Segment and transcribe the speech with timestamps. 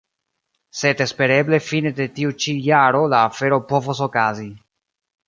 [0.77, 4.49] Sed espereble fine de tiu ĉi jaro la afero povos okazi.